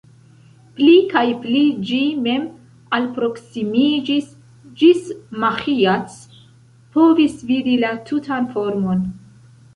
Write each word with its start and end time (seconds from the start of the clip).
Pli 0.77 0.93
kaj 1.09 1.21
pli 1.41 1.59
ĝi 1.89 1.99
mem 2.27 2.47
alproksimiĝis, 2.99 4.31
ĝis 4.81 5.05
Maĥiac 5.45 6.17
povis 6.97 7.39
vidi 7.53 7.79
la 7.87 7.95
tutan 8.11 8.51
formon. 8.57 9.07